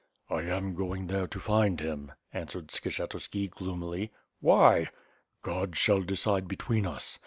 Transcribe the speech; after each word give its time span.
"I 0.31 0.39
am 0.41 0.73
going 0.73 1.05
there 1.05 1.27
to 1.27 1.39
find 1.39 1.79
him," 1.79 2.11
answered 2.33 2.69
Skshetuski 2.69 3.51
gloomily. 3.51 4.09
"Why?" 4.39 4.87
"God 5.43 5.77
shall 5.77 6.01
decide 6.01 6.47
between 6.47 6.87
us." 6.87 7.19